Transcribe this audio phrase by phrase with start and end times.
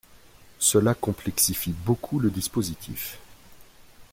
[0.57, 3.19] Cela complexifie beaucoup le dispositif.